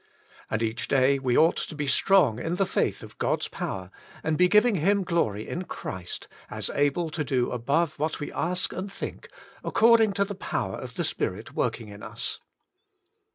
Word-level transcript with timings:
And 0.49 0.63
each 0.63 0.87
day 0.87 1.19
we 1.19 1.37
ought 1.37 1.57
to 1.57 1.75
be 1.75 1.85
strong 1.85 2.39
in 2.39 2.55
the 2.55 2.65
faith 2.65 3.03
of 3.03 3.19
God's 3.19 3.47
power, 3.47 3.91
and 4.23 4.35
be 4.35 4.47
giving 4.47 4.73
Him 4.77 5.03
glory 5.03 5.47
in 5.47 5.65
Christ, 5.65 6.27
as 6.49 6.71
able 6.71 7.11
to 7.11 7.23
do 7.23 7.51
above 7.51 7.99
what 7.99 8.19
we 8.19 8.31
ask 8.31 8.73
and 8.73 8.91
think, 8.91 9.29
according 9.63 10.13
to 10.13 10.25
the 10.25 10.33
power 10.33 10.77
of 10.79 10.95
the 10.95 11.05
Spirit 11.05 11.53
working 11.53 11.89
in 11.89 12.01
us. 12.01 12.39